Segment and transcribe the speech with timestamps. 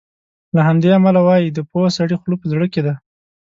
[0.55, 2.93] له همدې امله وایي د پوه سړي خوله په زړه کې ده.